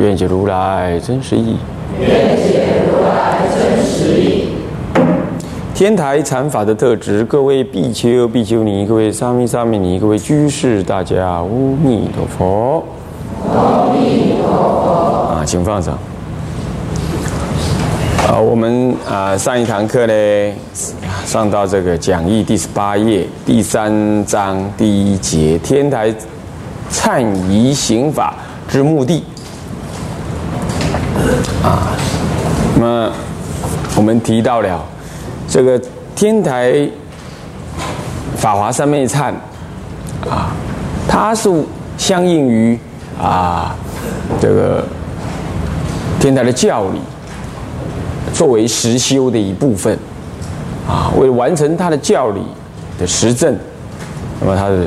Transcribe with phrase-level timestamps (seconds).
[0.00, 1.56] 愿解如来真实义。
[1.98, 4.48] 愿解如来真实义。
[5.74, 12.84] 天台禅法的特质，各位比丘、比丘尼，各位沙弥、沙弥尼，各位居士，大家阿弥陀佛。
[13.52, 15.34] 阿弥陀佛。
[15.34, 15.98] 啊，请放上。
[18.28, 20.52] 啊，我们啊上一堂课呢，
[21.24, 26.14] 上到这个讲义第十八页第三章第一节，天台
[26.90, 28.34] 忏仪行法
[28.68, 29.24] 之目的。
[31.62, 31.96] 啊，
[32.76, 33.12] 那么
[33.96, 34.84] 我们提到了
[35.48, 35.80] 这个
[36.14, 36.88] 天台
[38.36, 39.32] 法华三昧忏
[40.30, 40.52] 啊，
[41.08, 41.50] 它是
[41.96, 42.78] 相应于
[43.20, 43.74] 啊
[44.40, 44.84] 这个
[46.20, 47.00] 天台的教理，
[48.32, 49.98] 作为实修的一部分
[50.88, 52.42] 啊，为了完成它的教理
[52.98, 53.56] 的实证，
[54.40, 54.84] 那么它的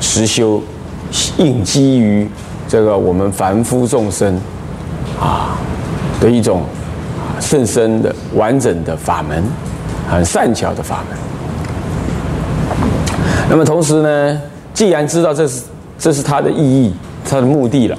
[0.00, 0.62] 实修
[1.38, 2.28] 应基于
[2.68, 4.40] 这个我们凡夫众生
[5.20, 5.58] 啊。
[6.24, 6.62] 的一种
[7.38, 9.44] 甚深的完整的法门，
[10.10, 11.18] 很善巧的法门。
[13.50, 14.40] 那么同时呢，
[14.72, 15.62] 既然知道这是
[15.98, 16.94] 这是它的意义、
[17.28, 17.98] 它的目的了，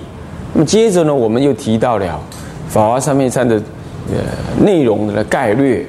[0.53, 2.19] 那么接着呢，我们又提到了
[2.67, 3.61] 法华三昧忏的
[4.09, 4.17] 呃
[4.59, 5.85] 内容的概略，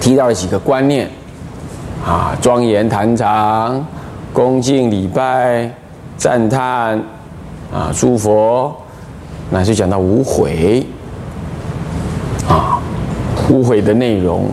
[0.00, 1.08] 提到了几个观念
[2.04, 3.86] 啊：庄严坛场、
[4.32, 5.70] 恭敬礼拜、
[6.16, 7.00] 赞叹
[7.72, 8.74] 啊诸佛，
[9.48, 10.84] 乃至讲到无悔。
[12.50, 12.80] 啊，
[13.48, 14.46] 无悔的内容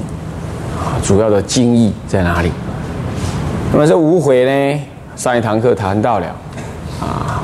[0.77, 2.51] 啊，主要的精义在哪里？
[3.71, 4.79] 那么这无悔呢？
[5.15, 6.27] 上一堂课谈到了
[7.01, 7.41] 啊，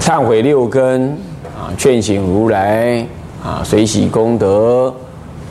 [0.00, 1.10] 忏悔六根
[1.58, 3.04] 啊，劝醒如来
[3.44, 4.94] 啊，随喜功德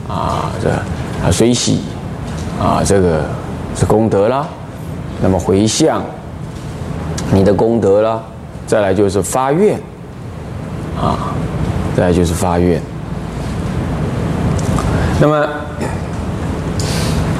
[0.08, 1.82] 啊，这啊随喜
[2.58, 3.20] 啊，这个
[3.76, 4.48] 是功德啦。
[5.20, 6.02] 那么回向
[7.30, 8.22] 你的功德啦，
[8.66, 9.78] 再来就是发愿
[10.98, 11.34] 啊，
[11.94, 12.80] 再来就是发愿。
[15.20, 15.44] 那么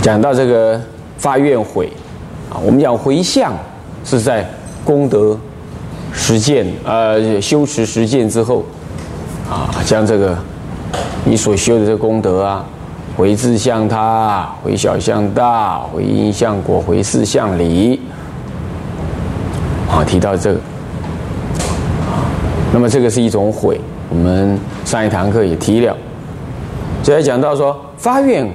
[0.03, 0.81] 讲到这个
[1.17, 1.89] 发愿悔
[2.51, 3.53] 啊，我们讲回向
[4.05, 4.45] 是在
[4.85, 5.39] 功德
[6.13, 8.65] 实践呃修持实践之后
[9.49, 10.37] 啊，将这个
[11.25, 12.65] 你所修的这功德啊，
[13.17, 18.01] 回自向他，回小向大，回因向果，回事向理
[19.89, 20.61] 啊，提到这个，
[22.73, 23.81] 那么这个是一种悔，
[24.11, 25.97] 我们上一堂课也提了。
[27.03, 28.47] 就在讲到说发愿，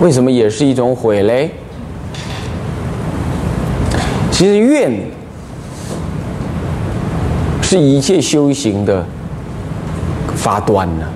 [0.00, 1.50] 为什么也是一种悔嘞？
[4.32, 4.92] 其实愿
[7.62, 9.04] 是一切修行的
[10.34, 11.06] 发端呢。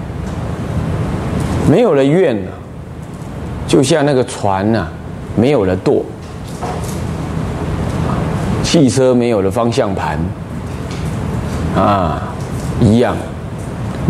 [1.69, 2.51] 没有了愿呢，
[3.67, 4.89] 就像那个船呐，
[5.37, 6.03] 没有了舵，
[8.63, 10.19] 汽车没有了方向盘，
[11.77, 12.23] 啊，
[12.81, 13.15] 一样。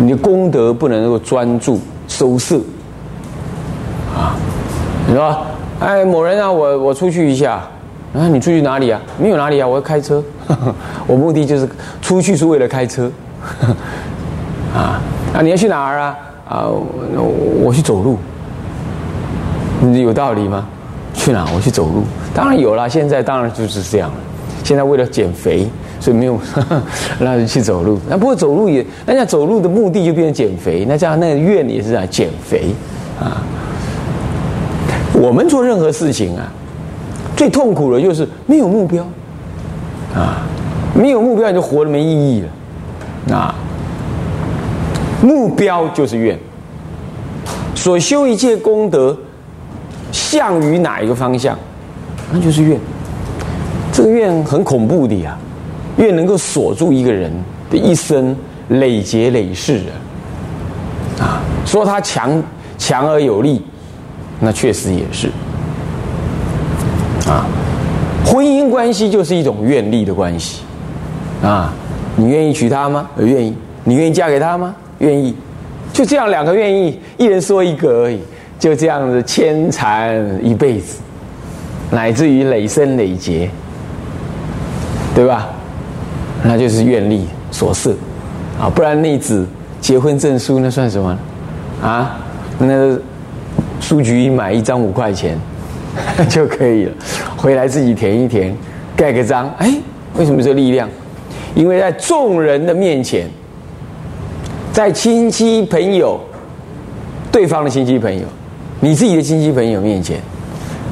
[0.01, 2.59] 你的功德不能够专注收摄
[4.17, 4.35] 啊！
[5.07, 5.37] 你说，
[5.79, 7.61] 哎，某人啊，我我出去一下
[8.15, 8.99] 啊，你出去哪里啊？
[9.19, 10.23] 没有哪里啊，我要开车。
[11.05, 11.69] 我目的就是
[12.01, 13.11] 出去是为了开车
[14.73, 14.99] 啊
[15.35, 15.41] 啊！
[15.43, 16.17] 你要去哪儿啊？
[16.49, 16.65] 啊，
[17.61, 18.17] 我去走路。
[19.81, 20.65] 你有道理吗？
[21.13, 21.45] 去哪？
[21.55, 22.03] 我去走路。
[22.33, 24.15] 当然有了，现在当然就是这样了。
[24.63, 25.69] 现在为了减肥。
[26.01, 26.37] 所以没有
[27.21, 32.73] 让人去走路，那不过走路也，那样走路的目的就变成减肥，那这样那个愿也是在减肥
[33.19, 33.43] 啊。
[35.13, 36.51] 我们做任何事情啊，
[37.37, 39.05] 最痛苦的就是没有目标
[40.15, 40.41] 啊，
[40.95, 42.41] 没有目标你就活得没意义
[43.27, 43.53] 了啊。
[45.21, 46.35] 目标就是愿，
[47.75, 49.15] 所修一切功德
[50.11, 51.55] 向于哪一个方向，
[52.33, 52.79] 那就是愿。
[53.93, 55.37] 这个愿很恐怖的呀。
[56.01, 57.31] 越能够锁住一个人
[57.69, 58.35] 的一生，
[58.69, 59.81] 累劫累世
[61.19, 61.23] 啊！
[61.23, 62.41] 啊，说他强
[62.77, 63.61] 强而有力，
[64.39, 65.27] 那确实也是
[67.29, 67.45] 啊。
[68.25, 70.63] 婚姻关系就是一种愿力的关系
[71.43, 71.71] 啊。
[72.15, 73.07] 你愿意娶她吗？
[73.15, 73.55] 我愿意。
[73.83, 74.75] 你愿意嫁给他吗？
[74.99, 75.35] 愿意。
[75.93, 78.19] 就这样，两个愿意，一人说一个而已，
[78.57, 80.97] 就这样子牵缠一辈子，
[81.91, 83.49] 乃至于累生累劫，
[85.13, 85.49] 对吧？
[86.43, 87.95] 那就是愿力所设，
[88.59, 89.45] 啊，不然那纸
[89.79, 91.17] 结婚证书那算什么？
[91.81, 92.17] 啊，
[92.59, 92.97] 那
[93.79, 95.37] 书局买一张五块钱
[96.29, 96.93] 就可以了，
[97.37, 98.55] 回来自己填一填，
[98.95, 99.49] 盖个章。
[99.57, 99.73] 哎，
[100.17, 100.89] 为什么这力量？
[101.53, 103.27] 因为在众人的面前，
[104.71, 106.19] 在亲戚朋友、
[107.31, 108.25] 对方的亲戚朋友、
[108.79, 110.19] 你自己的亲戚朋友面前，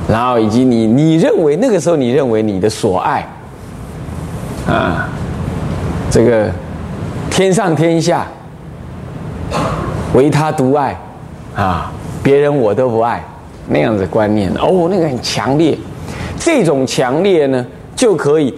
[0.08, 3.26] 然后以及你你认为那个时候你认为你的所爱
[4.68, 5.10] 啊，
[6.10, 6.50] 这个
[7.30, 8.28] 天上天下
[10.14, 11.00] 唯他独爱
[11.56, 11.92] 啊，
[12.24, 13.24] 别人我都不爱
[13.68, 14.52] 那样子观念。
[14.56, 15.78] 哦，那个很强烈，
[16.40, 17.66] 这种强烈呢
[17.96, 18.54] 就可以。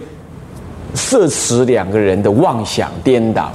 [0.94, 3.50] 摄持两个人的妄想颠倒，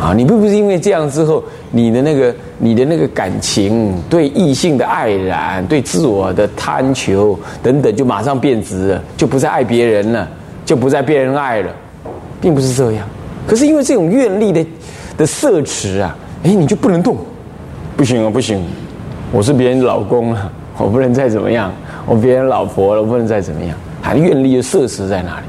[0.00, 1.42] 啊，你并不是因为这样之后，
[1.72, 10.28] 你的那个你的那个感情对异性的爱染，对自我的贪求等等，就马上变质了，就不再爱别人了，
[10.64, 11.72] 就不再被人爱了，
[12.40, 13.06] 并不是这样。
[13.46, 14.66] 可是因为这种愿力的
[15.16, 17.16] 的摄持啊，哎，你就不能动，
[17.96, 18.62] 不行啊，不行，
[19.32, 21.72] 我是别人老公了，我不能再怎么样，
[22.06, 25.46] 我别人老婆了，我不能再怎么样，还愿力的摄持在哪里？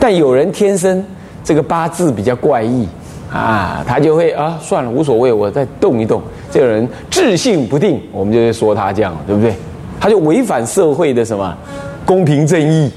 [0.00, 1.04] 但有人天生
[1.42, 2.88] 这个八字比较怪异
[3.32, 6.22] 啊，他就会啊，算了，无所谓，我再动一动。
[6.50, 9.54] 这个人志性不定，我们就会说他这样，对不对？
[10.00, 11.56] 他就违反社会的什么
[12.04, 12.90] 公平正义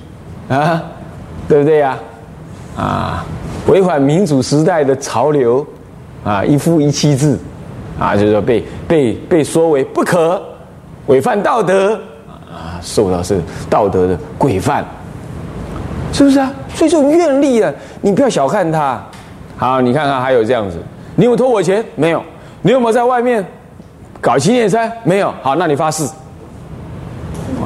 [0.47, 0.83] 啊，
[1.47, 1.97] 对不对呀？
[2.77, 3.25] 啊
[3.67, 5.65] 违反民主时代的潮流
[6.23, 7.37] 啊，一夫一妻制
[7.99, 10.41] 啊，就是说被被被说为不可，
[11.07, 11.95] 违反道德
[12.47, 14.85] 啊，受到是道德的规范。
[16.13, 16.51] 是不是啊？
[16.73, 17.71] 所以这种愿力啊，
[18.01, 19.01] 你不要小看它。
[19.57, 20.77] 好，你看看还有这样子，
[21.15, 22.23] 你有偷我钱没有？
[22.61, 23.45] 你有没有在外面
[24.21, 24.91] 搞七念三？
[25.03, 25.33] 没有。
[25.41, 26.05] 好，那你发誓。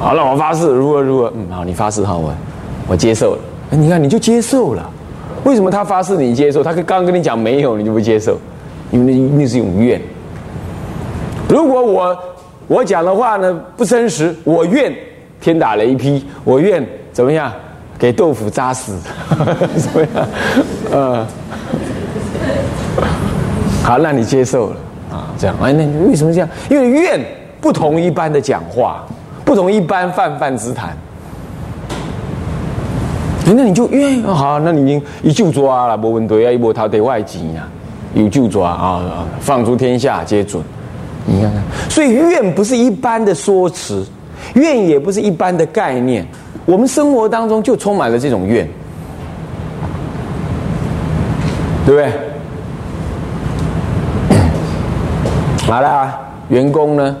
[0.00, 1.32] 好，那我发誓，如何如何？
[1.36, 2.32] 嗯，好，你发誓哈，我
[2.88, 3.38] 我接受了。
[3.70, 4.90] 你看，你就接受了。
[5.44, 6.62] 为什么他发誓你接受？
[6.62, 8.38] 他刚刚跟你讲没有，你就不接受？
[8.90, 10.00] 因为那那是一种怨。
[11.48, 12.18] 如果我
[12.68, 14.94] 我讲的话呢不真实，我愿
[15.40, 17.52] 天打雷劈，我愿怎么样？
[17.98, 18.98] 给豆腐扎死，
[19.76, 20.28] 怎么样？
[20.90, 21.26] 呃，
[23.84, 24.76] 好，那你接受了
[25.10, 25.30] 啊？
[25.38, 26.48] 这样，哎，那你为什么这样？
[26.68, 27.20] 因为愿
[27.60, 29.04] 不同一般的讲话，
[29.44, 30.96] 不同一般泛泛之谈。
[33.44, 37.68] 那你就愿好，那你一就抓了，不问对啊，一波他得外籍呀，
[38.14, 40.62] 有就抓啊，放诸天下皆准。
[41.26, 44.06] 你看看，所以愿不是一般的说辞，
[44.54, 46.26] 愿也不是一般的概念。
[46.64, 48.68] 我们生活当中就充满了这种怨，
[51.84, 52.12] 对不对？
[55.66, 57.16] 好了啊，员工呢，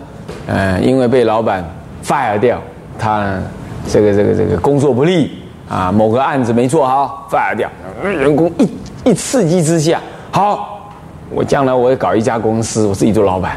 [0.46, 1.64] 呃，因为被老板
[2.04, 2.60] fire 掉，
[2.98, 3.40] 他
[3.88, 5.41] 这个这个这个工作不利
[5.72, 7.66] 啊，某个案子没做好，fire 掉，
[8.04, 9.98] 员工一一刺激之下，
[10.30, 10.92] 好，
[11.30, 13.56] 我将来我要搞一家公司，我自己做老板，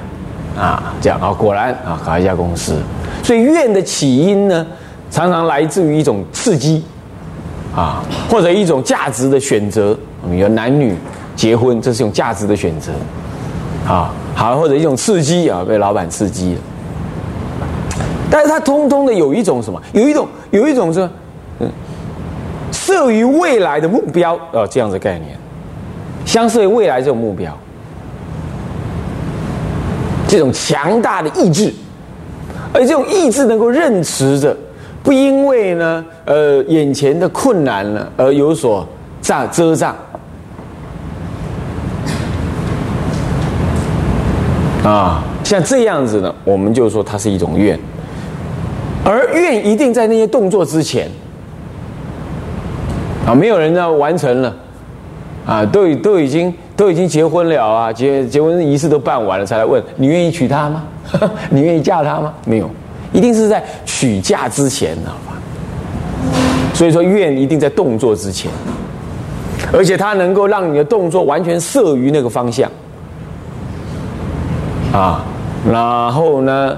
[0.58, 2.78] 啊，这样啊，果然啊，搞一家公司，
[3.22, 4.66] 所以怨的起因呢？
[5.12, 6.84] 常常来自于一种刺激，
[7.76, 9.98] 啊，或者一种价值的选择。
[10.30, 10.96] 比如男女
[11.36, 12.92] 结婚，这是一种价值的选择，
[13.88, 16.62] 啊，好，或者一种刺激啊，被老板刺激了。
[18.32, 19.82] 但是它通通的有一种什么？
[19.94, 21.08] 有一种有一种是，
[22.86, 25.36] 设于未来的目标，呃，这样的概念，
[26.24, 27.52] 相设于未来这种目标，
[30.28, 31.74] 这种强大的意志，
[32.72, 34.56] 而这种意志能够认持着。
[35.02, 38.88] 不因为呢，呃，眼前的困难呢而有所
[39.20, 39.96] 障遮障，
[44.84, 47.80] 啊，像这样子呢，我们就说它是一种愿，
[49.04, 51.10] 而愿一定在那些动作之前，
[53.26, 54.56] 啊，没有人呢完成了，
[55.46, 60.84] 啊，都已都已经都已经结婚了啊，结结婚仪式都办完了才来问你愿意娶她吗？
[61.50, 62.34] 你愿意嫁她吗？
[62.46, 62.70] 没有。
[63.14, 65.38] 一定是在娶嫁之前，知道吧？
[66.74, 68.52] 所以说愿一定在动作之前，
[69.72, 72.70] 而且它能够让你的动作完全摄于那个方向，
[74.92, 75.24] 啊，
[75.72, 76.78] 然后呢，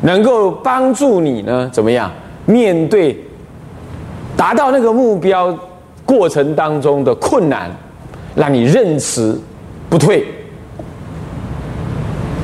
[0.00, 2.10] 能够帮助你呢，怎么样
[2.46, 3.16] 面对
[4.36, 5.56] 达到那个目标
[6.06, 7.70] 过程当中的困难，
[8.34, 9.38] 让你认识
[9.90, 10.24] 不退，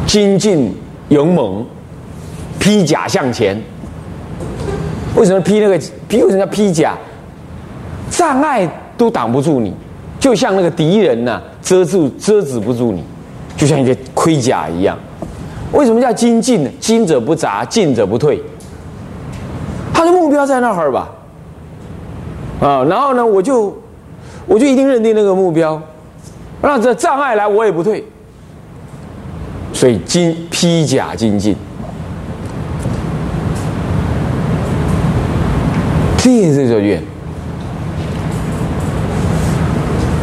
[0.07, 0.77] 精进
[1.09, 1.65] 勇猛。
[2.59, 3.61] 披甲向前，
[5.17, 5.77] 为什么披那个
[6.07, 6.23] 披？
[6.23, 6.97] 为什么要披甲？
[8.09, 9.75] 障碍都挡不住你，
[10.21, 13.03] 就像那个敌人呢，遮住遮止不住你，
[13.57, 14.97] 就像一个盔甲一样。
[15.73, 16.71] 为什么叫精进呢？
[16.79, 18.41] 精者不杂，进者不退。
[19.93, 21.11] 他的目标在那儿吧？
[22.63, 23.77] 啊，然后呢，我就
[24.47, 25.81] 我就一定认定那个目标，
[26.63, 28.05] 那这障碍来我也不退，
[29.73, 31.57] 所以精披甲精进，
[36.19, 37.03] 这这叫愿。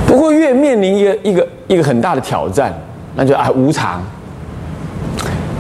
[0.08, 2.74] 不过愿面临一个一个一个很大的挑战，
[3.16, 4.02] 那就啊无常。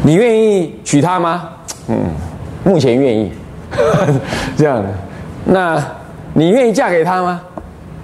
[0.01, 1.49] 你愿意娶她吗？
[1.89, 1.97] 嗯，
[2.63, 3.29] 目前愿意。
[4.57, 4.81] 这样，
[5.45, 5.77] 那
[6.39, 7.41] 你愿意嫁给他吗？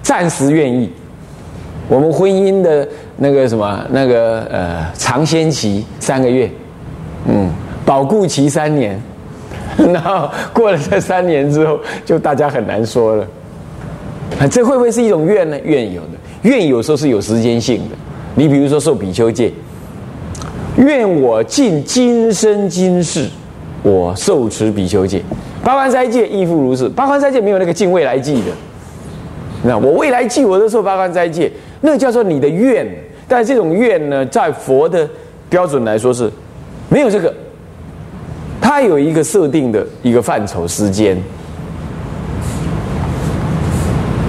[0.02, 0.92] 暂时愿意。
[1.88, 6.50] 我们婚姻的那个什么，那个呃尝鲜期三个月，
[7.26, 7.50] 嗯，
[7.86, 9.00] 保固期三年，
[9.90, 13.26] 然后过了这三年之后，就大家很难说了。
[14.50, 15.58] 这会不会是一种愿呢？
[15.64, 17.96] 愿有的，愿有时候是有时间性的。
[18.34, 19.50] 你比如说受比丘戒，
[20.76, 23.30] 愿我尽今生今世，
[23.82, 25.22] 我受持比丘戒。
[25.66, 28.52] 八关斋戒亦复如是，八关斋戒没有那个尽未来记的。
[29.64, 32.86] 那我未来记我都受八关斋戒，那叫做你的愿。
[33.26, 35.08] 但这种愿呢，在佛的
[35.48, 36.30] 标准来说是
[36.88, 37.34] 没有这个，
[38.60, 41.20] 它有一个设定的一个范畴时间。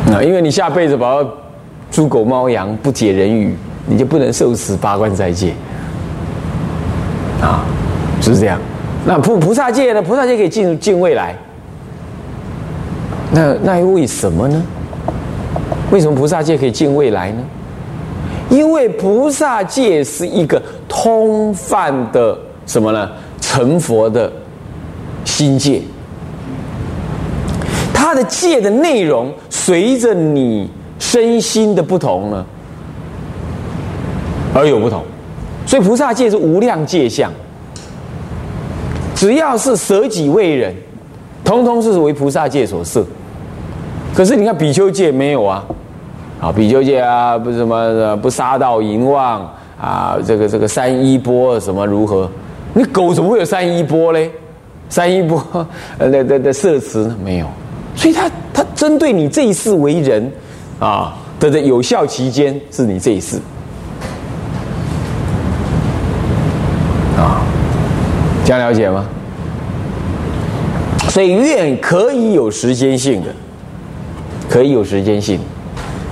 [0.08, 1.24] 那因为你下辈子把
[1.92, 5.54] 猪狗猫羊不解人语，你就不能受持八关斋戒
[7.40, 7.64] 啊，
[8.20, 8.60] 就是这样。
[9.08, 10.02] 那菩菩萨界呢？
[10.02, 11.34] 菩萨界可以进入进未来。
[13.32, 14.62] 那那又为什么呢？
[15.92, 17.42] 为什么菩萨界可以进未来呢？
[18.50, 23.10] 因为菩萨界是一个通泛的什么呢？
[23.40, 24.30] 成佛的
[25.24, 25.82] 心界。
[27.94, 32.46] 它的界的内容随着你身心的不同呢，
[34.54, 35.02] 而有不同。
[35.66, 37.32] 所以菩萨界是无量界相。
[39.18, 40.72] 只要是舍己为人，
[41.44, 43.04] 通通是为菩萨界所设。
[44.14, 45.66] 可是你看比丘戒没有啊？
[46.40, 49.42] 啊，比丘戒啊，不什么不杀盗淫妄
[49.82, 52.30] 啊，这个这个三一波什么如何？
[52.76, 54.30] 你狗怎么会有三一波嘞？
[54.88, 55.44] 三一波
[55.98, 57.48] 呃的的的摄持没有，
[57.96, 60.32] 所以他他针对你这一世为人
[60.78, 63.40] 啊的的有效期间是你这一世。
[68.48, 69.06] 这样了解吗？
[71.10, 73.28] 所以愿可以有时间性的，
[74.50, 75.38] 可以有时间性。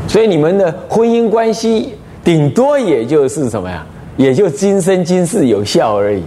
[0.05, 1.93] 所以你们的婚姻关系
[2.25, 3.85] 顶多也就是什么呀？
[4.17, 6.21] 也就今生今世有效而已。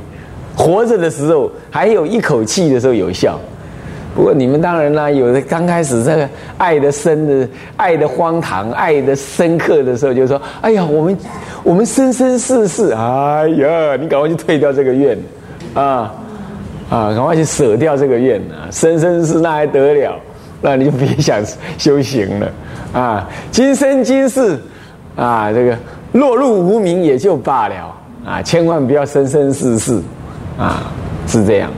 [0.56, 3.38] 活着的时候还有一口气的时候有效。
[4.16, 7.46] 不过你们当然啦，有的刚开始这个爱的深的、
[7.76, 11.18] 爱的荒唐、爱的深刻的时候，就说：“哎呀，我们
[11.62, 15.14] 我们生生世世，哎呀，你赶快去退掉这个愿。”
[15.78, 16.12] 啊
[16.90, 17.14] 啊！
[17.14, 18.66] 赶快去舍掉这个愿啊！
[18.72, 20.18] 生生世那还得了？
[20.60, 21.40] 那你就别想
[21.76, 22.50] 修行了
[22.92, 23.28] 啊！
[23.52, 24.60] 今生今世
[25.14, 25.78] 啊，这个
[26.12, 27.94] 落入无名也就罢了
[28.26, 28.42] 啊！
[28.42, 30.02] 千万不要生生世世
[30.58, 30.90] 啊！
[31.28, 31.70] 是这样。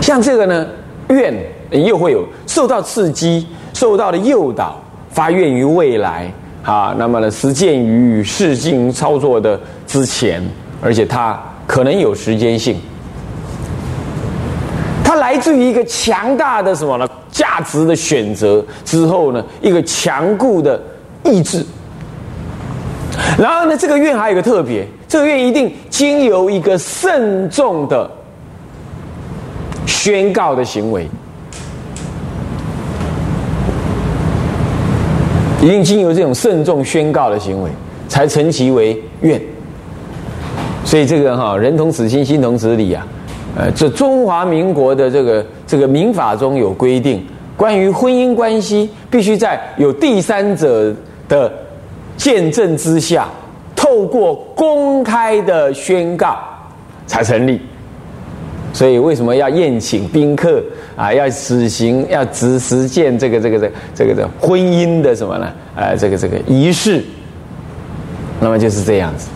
[0.00, 0.66] 像这个呢，
[1.10, 1.32] 愿
[1.70, 6.28] 又会有受到刺激、受到的诱导，发愿于未来
[6.64, 6.92] 啊。
[6.98, 10.42] 那么呢，实践于事境操作的之前。
[10.84, 12.76] 而且它可能有时间性，
[15.02, 17.08] 它来自于一个强大的什么呢？
[17.30, 20.80] 价值的选择之后呢，一个强固的
[21.24, 21.64] 意志。
[23.38, 28.10] 然后呢，这个愿还有个特别，这个愿一定经由一个慎重的
[29.86, 31.08] 宣告的行为，
[35.60, 37.70] 一定经由这种慎重宣告的行为，
[38.08, 39.40] 才成其为愿。
[40.84, 43.06] 所以这个哈，人同此心，心同此理啊，
[43.56, 47.24] 呃，这中华民国的这个这个民法中有规定，
[47.56, 50.94] 关于婚姻关系必须在有第三者
[51.28, 51.50] 的
[52.16, 53.28] 见证之下，
[53.74, 56.36] 透过公开的宣告
[57.06, 57.60] 才成立。
[58.74, 60.62] 所以为什么要宴请宾客
[60.96, 61.12] 啊？
[61.12, 65.52] 要实行要执实践这个这个这这个的婚姻的什么呢？
[65.76, 67.02] 呃，这个这个仪式，
[68.40, 69.28] 那么就是这样子。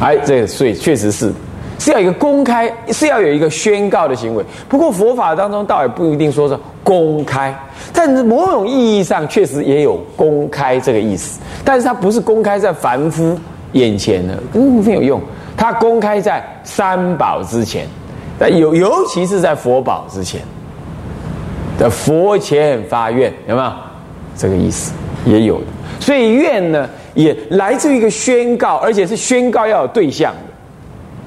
[0.00, 1.32] 哎，这个所以确实是
[1.78, 4.44] 是要一个公开，是要有一个宣告的行为。
[4.68, 7.54] 不过佛法当中倒也不一定说是公开，
[7.92, 11.40] 但是某种意义上确实也有公开这个意思。
[11.64, 13.38] 但是它不是公开在凡夫
[13.72, 15.20] 眼前的，没有用。
[15.56, 17.86] 它公开在三宝之前，
[18.38, 20.42] 但尤尤其是在佛宝之前
[21.78, 23.72] 的佛前发愿，有没有
[24.36, 24.92] 这个意思？
[25.24, 25.66] 也有的。
[26.00, 26.88] 所以愿呢？
[27.16, 30.32] 也来自于一个宣告，而且是宣告要有对象，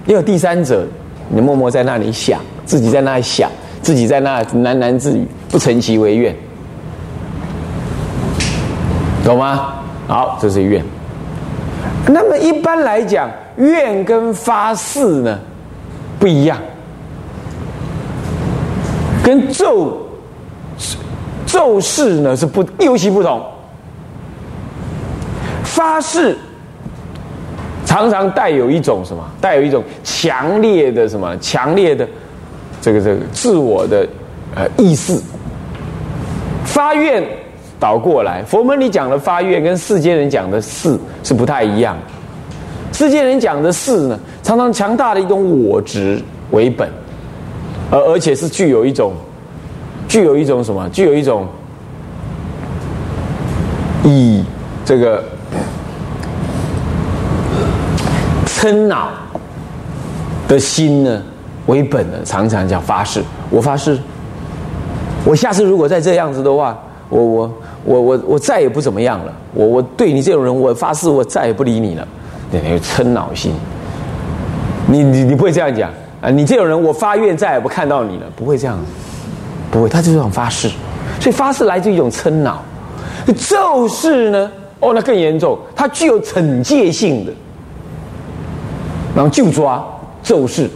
[0.05, 0.87] 要有第三者。
[1.31, 6.35] 你默默在那里想，自己在那里想，自己在那喃喃自语，不成其为愿，
[9.23, 9.73] 懂吗？
[10.07, 10.83] 好，这是愿。
[12.07, 15.37] 那么一般来讲，愿跟发誓呢
[16.17, 16.57] 不一样，
[19.23, 20.07] 跟咒
[21.45, 23.39] 咒誓呢是不尤其不同。
[25.79, 26.35] 发誓
[27.85, 29.23] 常常带有一种什么？
[29.39, 31.33] 带有一种强烈的什么？
[31.37, 32.05] 强烈的
[32.81, 34.05] 这个这个自我的
[34.55, 35.17] 呃意识。
[36.65, 37.23] 发愿
[37.79, 41.95] 倒过来，佛门里讲的发愿跟世间人讲的誓是不太一样。
[42.91, 46.21] 世间人讲的誓呢，常常强大的一种我执
[46.51, 46.89] 为本，
[47.89, 49.13] 而而且是具有一种
[50.09, 50.89] 具有一种什么？
[50.89, 51.47] 具有一种
[54.03, 54.43] 以
[54.83, 55.23] 这个
[58.59, 59.11] 嗔恼
[60.45, 61.21] 的心呢
[61.67, 63.23] 为本的，常常叫发誓。
[63.49, 63.97] 我发誓，
[65.23, 67.53] 我下次如果再这样子的话，我我
[67.85, 69.33] 我我我再也不怎么样了。
[69.53, 72.05] 我我对你这种人，我发誓，我再也不理你了。
[72.51, 73.53] 那个嗔恼心，
[74.87, 75.89] 你你你不会这样讲
[76.19, 76.29] 啊？
[76.29, 78.77] 你这种人，我发愿再也不看到你了，不会这样，
[79.71, 79.87] 不会。
[79.87, 80.67] 他就是种发誓，
[81.21, 82.61] 所以发誓来自一种嗔恼。
[83.37, 84.51] 咒誓呢？
[84.81, 87.31] 哦，那更严重，它具有惩戒性的，
[89.15, 89.83] 然后就抓
[90.23, 90.69] 咒誓。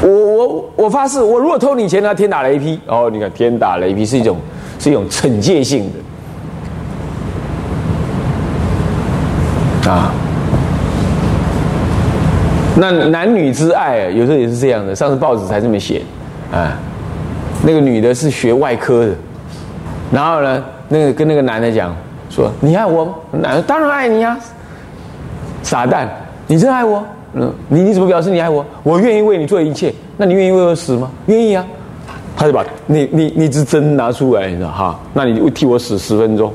[0.00, 2.80] 我我我发誓，我如果偷你钱，那天打雷劈。
[2.86, 4.36] 哦，你看天打雷劈是一种
[4.78, 5.90] 是一种惩戒性
[9.84, 10.12] 的啊。
[12.80, 14.94] 那男女之爱，有时候也是这样的。
[14.94, 16.02] 上次报纸才这么写
[16.52, 16.78] 啊，
[17.64, 19.12] 那个女的是学外科的，
[20.12, 21.92] 然后呢，那个跟那个男的讲
[22.30, 24.38] 说：“你爱我吗？”男的当然爱你啊，
[25.68, 26.08] 傻蛋，
[26.46, 27.04] 你真爱我？
[27.34, 28.64] 嗯，你你怎么表示你爱我？
[28.82, 29.92] 我愿意为你做一切。
[30.16, 31.10] 那你愿意为我死吗？
[31.26, 31.62] 愿意啊。
[32.34, 34.98] 他就把那那那支针拿出来，你知道哈？
[35.12, 36.50] 那你替我死十分钟。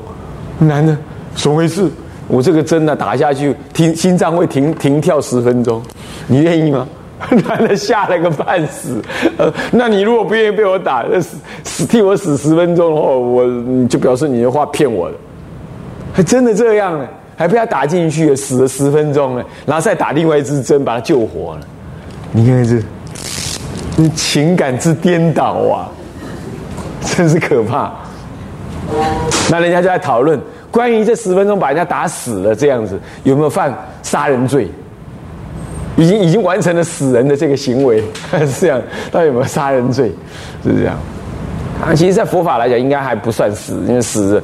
[0.58, 0.96] 男的，
[1.36, 1.88] 怎么回事？
[2.26, 5.80] 我这个针呢打下去，停心脏会停停跳十分钟，
[6.26, 6.84] 你愿意吗？
[7.46, 9.00] 男的吓了个半死。
[9.38, 15.14] 呃，那你如果不愿意被我打，死死替我死十分钟的话，我你就表示你的话骗我的，
[16.12, 17.06] 还真的这样呢？
[17.36, 21.60] 还被他打进去，死了十分钟了，然后再打另外一支针把他救活了。
[22.32, 22.82] 你看这，
[23.96, 25.88] 你情感之颠倒啊，
[27.00, 27.92] 真是可怕。
[29.50, 30.38] 那人家就在讨论
[30.70, 34.68] 关于这十分钟把人家打死了这样子有没有犯杀人罪？
[35.96, 40.12] 已经已经完成了死人的这个行为是这样，到底有没有杀人罪？
[40.64, 40.96] 是这样。
[41.80, 44.42] 啊，其实，在佛法来讲，应该还不算死，因为死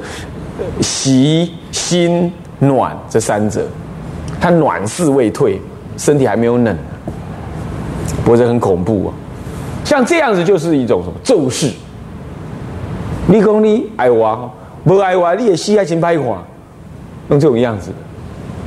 [0.81, 2.31] 习心。
[2.61, 3.67] 暖这三者，
[4.39, 5.59] 他暖势未退，
[5.97, 6.77] 身体还没有冷，
[8.23, 9.13] 不是很恐怖啊？
[9.83, 11.71] 像这样子就是一种什么咒誓？
[13.27, 14.49] 你讲你爱我，
[14.85, 16.37] 不爱我你也死爱情拍垮，
[17.29, 17.91] 用这种样子，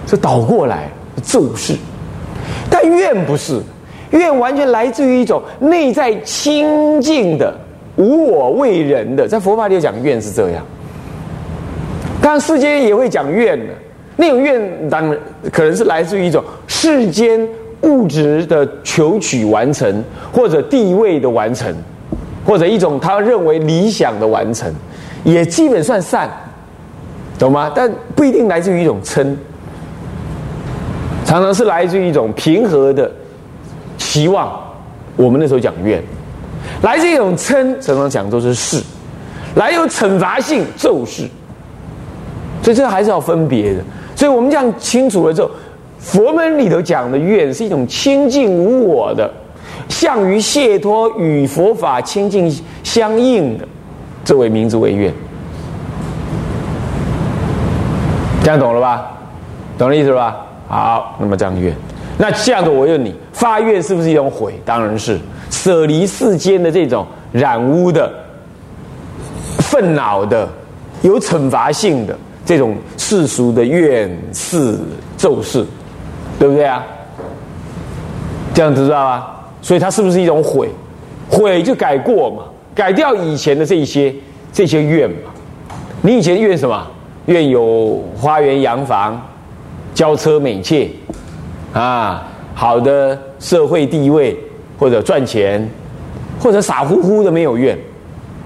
[0.09, 0.91] 是倒过来
[1.23, 1.77] 咒誓。
[2.69, 3.63] 但愿不是，
[4.11, 7.57] 愿完全来自于一种内在清净的
[7.97, 10.65] 无我为人的，在佛法里讲愿是这样，
[12.21, 13.73] 但世间也会讲愿的。
[14.17, 15.19] 那种愿，当然
[15.53, 17.47] 可能是来自于一种世间
[17.83, 21.75] 物质的求取完成，或者地位的完成，
[22.47, 24.73] 或者一种他认为理想的完成，
[25.25, 26.31] 也基本算善，
[27.39, 27.73] 懂吗？
[27.75, 29.35] 但不一定来自于一种嗔，
[31.25, 33.11] 常常是来自于一种平和的
[33.99, 34.61] 期望。
[35.17, 36.03] 我们那时候讲愿，
[36.83, 38.81] 来自一种嗔，常常讲都是事，
[39.57, 41.29] 来有惩罚性咒誓，
[42.63, 43.81] 所以这还是要分别的。
[44.17, 45.51] 所以我们这样清楚了之后，
[45.99, 49.31] 佛门里头讲的愿是一种清净无我的，
[49.89, 53.67] 向于解脱与佛法清净相应的，
[54.25, 55.13] 这为名字为愿。
[58.43, 59.11] 这样懂了吧？
[59.79, 60.37] 懂了意思吧？
[60.69, 61.75] 好，那么这样愿，
[62.19, 64.55] 那这样子我问你，发愿是不是一种悔？
[64.65, 65.19] 当然是
[65.51, 68.13] 舍离世间的这种染污的、
[69.59, 70.49] 愤恼的、
[71.03, 72.17] 有惩罚性的。
[72.45, 74.79] 这种世俗的怨世
[75.17, 75.65] 咒誓，
[76.39, 76.85] 对不对啊？
[78.53, 79.49] 这样子知道吧？
[79.63, 80.69] 所以它是不是一种悔？
[81.29, 84.15] 悔就改过嘛，改掉以前的这些
[84.53, 85.31] 这些怨嘛。
[86.03, 86.87] 你以前怨什么？
[87.27, 89.19] 怨有花园洋房、
[89.95, 90.91] 娇车美妾
[91.73, 94.39] 啊，好的社会地位
[94.79, 95.67] 或者赚钱，
[96.39, 97.79] 或者傻乎乎的没有怨，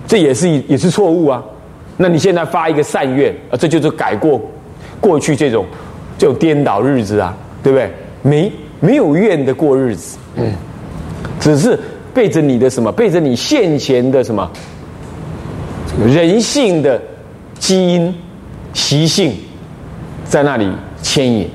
[0.07, 1.43] 这也是也是错误啊。
[1.99, 4.41] 那你现在发一个善愿啊，这就是改过
[5.01, 5.67] 过去这种
[6.17, 7.91] 这种颠倒日子啊，对不对？
[8.23, 10.53] 没没有愿的过日子，嗯，
[11.41, 11.79] 只是
[12.15, 14.49] 背着你的什么，背着你现前的什么
[16.07, 17.01] 人性的
[17.59, 18.15] 基因
[18.73, 19.35] 习性
[20.25, 20.71] 在那里
[21.03, 21.49] 牵引，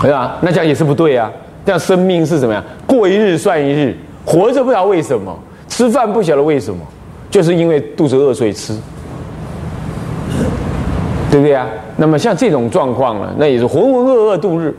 [0.00, 0.36] 对吧？
[0.42, 1.32] 那这样也是不对啊。
[1.64, 2.62] 这样生命是怎么样？
[2.86, 5.34] 过一日算一日，活着不知道为什么，
[5.66, 6.80] 吃饭不晓得为什么，
[7.30, 8.76] 就是因为肚子饿所以吃，
[11.34, 11.66] 对不对啊？
[11.96, 14.72] 那么像这种状况呢，那也是浑浑噩噩度日。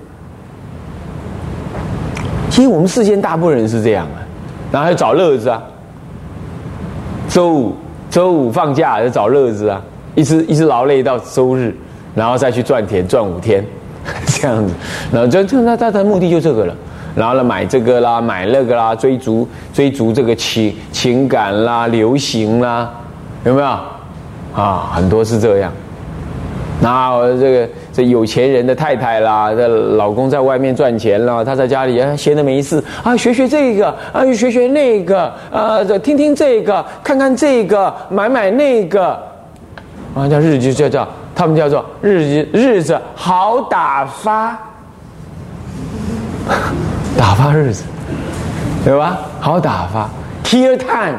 [2.50, 4.24] 其实我们世间大部分人是这样啊，
[4.72, 5.62] 然后还找乐子啊。
[7.28, 7.76] 周五
[8.10, 9.82] 周五放假就找乐子啊，
[10.16, 11.76] 一直一直劳累到周日，
[12.16, 13.62] 然后再去赚钱赚五天，
[14.26, 14.74] 这样子，
[15.12, 16.74] 然后就就那他的目的就这个了，
[17.14, 22.90] 然后呢买这个啦，买那个啦，追逐追逐这个情情感啦，流行啦，
[23.44, 23.68] 有没有？
[24.56, 25.70] 啊，很多是这样。
[26.86, 39.20] 那这个这有钱人的太太啦，这老公在外面赚钱了，她在家里啊闲的没事啊，学学这个啊，学学那个啊，这听听这个，看看这个，买买那个，
[40.14, 44.56] 啊，叫日子叫叫他们叫做日日子好打发，
[47.18, 47.84] 打发日子，
[48.86, 49.18] 对吧？
[49.40, 50.08] 好打发
[50.44, 51.18] ，kill time，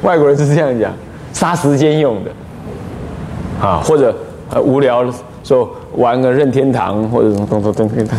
[0.00, 0.90] 外国人是这样讲，
[1.34, 2.30] 杀时间用的，
[3.60, 4.16] 啊，或者。
[4.50, 8.16] 呃，无聊的时候玩个任天堂或者什么动作任天堂，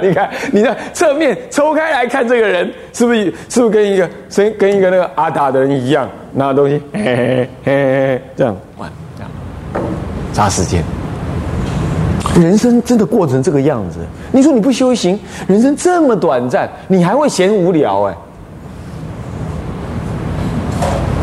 [0.00, 9.30] 你看你在侧面抽开来看这个人，是不是是不是跟一个跟跟一个那个阿达的人一样拿东西，嘿嘿嘿嘿这样玩这样，
[10.32, 10.82] 杀时间。
[12.40, 13.98] 人生真的过成这个样子，
[14.32, 18.14] 你说你不修行，人生这么短暂，你还会嫌无聊哎？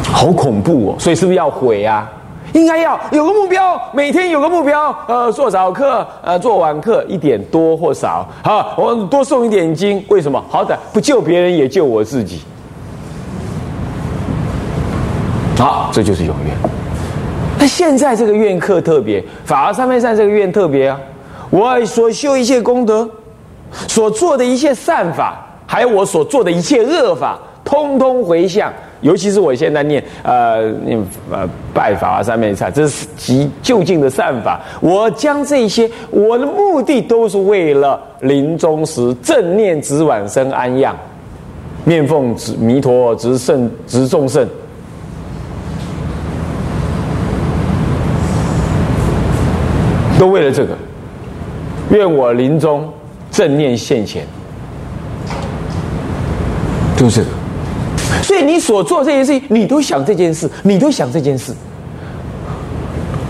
[0.04, 0.96] 好恐怖哦！
[1.00, 2.08] 所以是不是要毁啊？
[2.54, 4.96] 应该要有个目标，每天有个目标。
[5.08, 10.04] 呃，做早课，呃，做晚课，一点多或少，好，我多送一点经。
[10.10, 10.44] 为什么？
[10.50, 12.42] 好歹不救别人，也救我自己。
[15.58, 16.54] 好，这就是永愿。
[17.60, 21.00] 那现在这个愿课特别，法而三昧善这个愿特别啊。
[21.52, 23.08] 我所修一切功德，
[23.88, 28.74] 所做的一切善法，还有我所做的一切恶法，通通回向。
[29.02, 30.98] 尤其是我现在念呃念
[31.32, 34.62] 呃拜法啊三昧忏，这是极就近的善法。
[34.80, 40.96] 我将这些我的目的都是为了临终时正念直往生安样，
[41.84, 44.48] 念奉直弥陀直圣直众圣，
[50.20, 50.78] 都为了这个。
[51.90, 52.88] 愿我临终
[53.32, 54.26] 正念现前，
[56.96, 57.41] 就是这个。
[58.24, 61.54] 所以你所做这件事情，你都想这件事，你都想这件事。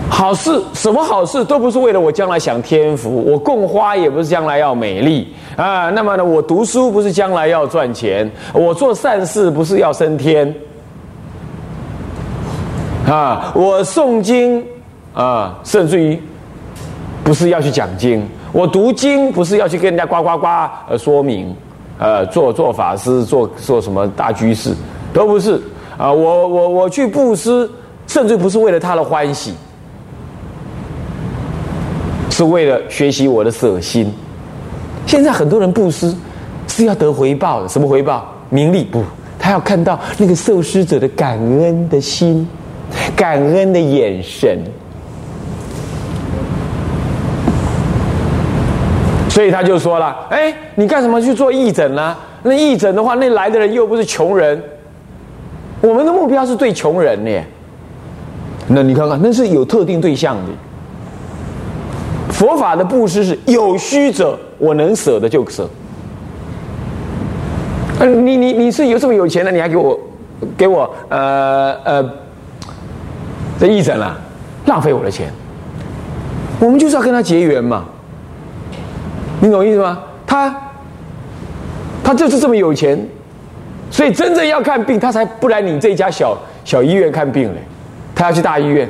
[0.08, 5.90] 好事，什么好事都不是为了我将来享天福，我供花也不是将来要美丽啊。
[5.90, 10.54] 那么呢，我读书不是将来要赚钱，我做善事不是要升天
[13.08, 13.52] 啊。
[13.54, 14.64] 我诵经
[15.14, 16.20] 啊，甚至于
[17.24, 20.46] 不是要去讲经，我读经不是要去跟人家呱呱呱
[20.88, 21.56] 呃说明。
[21.98, 24.74] 呃，做做法师，做做什么大居士，
[25.12, 25.60] 都不是
[25.96, 26.12] 啊！
[26.12, 27.70] 我我我去布施，
[28.06, 29.54] 甚至不是为了他的欢喜，
[32.30, 34.12] 是为了学习我的舍心。
[35.06, 36.12] 现在很多人布施
[36.66, 38.26] 是要得回报的，什么回报？
[38.48, 39.04] 名利不？
[39.38, 42.48] 他要看到那个受施者的感恩的心，
[43.14, 44.58] 感恩的眼神。
[49.32, 52.14] 所以他就说了：“哎，你干什么去做义诊呢？
[52.42, 54.62] 那义诊的话，那来的人又不是穷人。
[55.80, 57.30] 我们的目标是对穷人呢。
[58.66, 60.42] 那你看看，那是有特定对象的。
[62.28, 65.66] 佛法的布施是有需者，我能舍的就舍。
[68.00, 69.98] 呃，你你你是有这么有钱的，你还给我
[70.58, 72.10] 给我呃呃
[73.58, 74.14] 这义诊了，
[74.66, 75.32] 浪费我的钱。
[76.60, 77.86] 我们就是要跟他结缘嘛。”
[79.42, 79.98] 你懂意思吗？
[80.24, 80.54] 他，
[82.04, 82.96] 他就是这么有钱，
[83.90, 87.58] 所以真正要看病，他才不来你这家小小医院看病嘞。
[88.14, 88.88] 他要去大医院，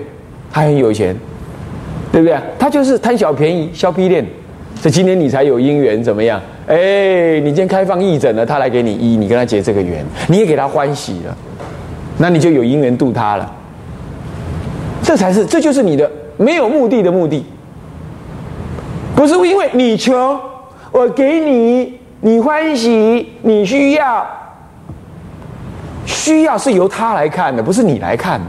[0.52, 1.16] 他很有钱，
[2.12, 2.36] 对不对？
[2.58, 4.22] 他就是贪小便宜、削皮练。
[4.76, 6.38] 所以今天你才有姻缘，怎么样？
[6.66, 11.34] 哎，你今天开放义诊了，他来给你医，你跟他结这个缘，你也给他欢喜了，
[12.18, 13.50] 那你就有姻缘度他了。
[15.02, 17.42] 这才是，这就是你的没有目的的目的。
[19.22, 20.36] 不是因为你穷，
[20.90, 24.26] 我给你，你欢喜，你需要，
[26.04, 28.46] 需要是由他来看的，不是你来看的。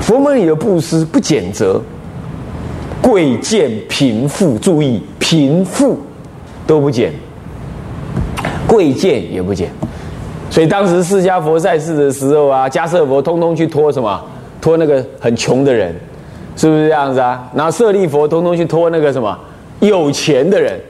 [0.00, 1.78] 佛门里的布施不减责，
[3.02, 5.98] 贵贱贫富，注意贫富
[6.66, 7.12] 都不减，
[8.66, 9.68] 贵贱也不减。
[10.48, 14.24] 所以当时释迦佛在世的时候啊，迦舍佛通通去托什么？
[14.58, 15.94] 托那个很穷的人，
[16.56, 17.42] 是不是这样子啊？
[17.54, 19.38] 然后舍利佛通通去托那个什么
[19.80, 20.80] 有钱的人，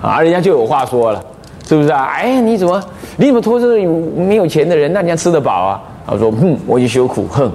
[0.00, 1.22] 啊，人家就有话说了，
[1.66, 2.04] 是不是啊？
[2.14, 2.82] 哎，你怎么
[3.16, 3.76] 你怎么托这个
[4.16, 4.92] 没有钱的人？
[4.92, 5.82] 那人家吃得饱啊？
[6.06, 7.50] 他说，哼，我去修苦，哼。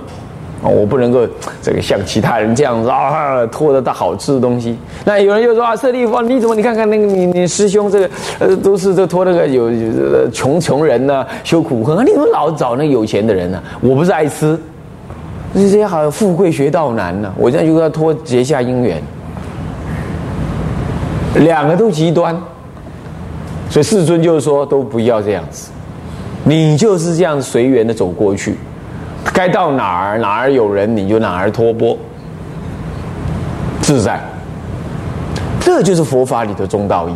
[0.63, 1.27] 我不能够
[1.61, 4.75] 这个像其他人这样子啊，拖得到好吃的东西。
[5.03, 6.55] 那有人就说啊，舍利佛，你怎么？
[6.55, 13.61] 你看看那个你你师兄这个呃，都是这托那个有有穷穷人呢，修苦恨，你怎么老找那有钱的人呢？
[13.79, 14.59] 我不是爱吃，
[15.55, 17.33] 这些好像富贵学道难呢。
[17.37, 19.01] 我现在就要脱结下姻缘，
[21.35, 22.35] 两个都极端，
[23.69, 25.71] 所以世尊就是说都不要这样子，
[26.43, 28.55] 你就是这样随缘的走过去。
[29.33, 31.97] 该到哪儿哪儿有人你就哪儿托钵，
[33.81, 34.19] 自在，
[35.59, 37.13] 这就是佛法里的中道义，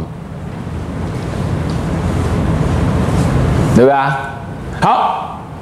[3.76, 4.18] 对吧？
[4.82, 5.29] 好。